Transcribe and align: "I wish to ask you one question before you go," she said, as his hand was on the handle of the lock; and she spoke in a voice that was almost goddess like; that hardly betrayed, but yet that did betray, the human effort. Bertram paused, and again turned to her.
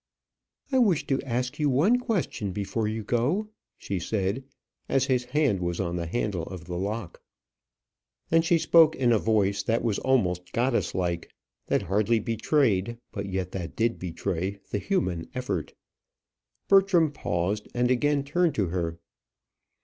"I 0.71 0.79
wish 0.79 1.05
to 1.05 1.21
ask 1.21 1.59
you 1.59 1.69
one 1.69 1.99
question 1.99 2.53
before 2.53 2.87
you 2.87 3.03
go," 3.03 3.49
she 3.77 3.99
said, 3.99 4.43
as 4.89 5.05
his 5.05 5.25
hand 5.25 5.59
was 5.59 5.79
on 5.79 5.95
the 5.95 6.07
handle 6.07 6.41
of 6.41 6.65
the 6.65 6.75
lock; 6.75 7.21
and 8.31 8.43
she 8.43 8.57
spoke 8.57 8.95
in 8.95 9.11
a 9.11 9.19
voice 9.19 9.61
that 9.61 9.83
was 9.83 9.99
almost 9.99 10.53
goddess 10.53 10.95
like; 10.95 11.29
that 11.67 11.83
hardly 11.83 12.19
betrayed, 12.19 12.97
but 13.11 13.27
yet 13.27 13.51
that 13.51 13.75
did 13.75 13.99
betray, 13.99 14.57
the 14.71 14.79
human 14.79 15.29
effort. 15.35 15.75
Bertram 16.67 17.11
paused, 17.11 17.67
and 17.75 17.91
again 17.91 18.23
turned 18.23 18.55
to 18.55 18.69
her. 18.69 18.97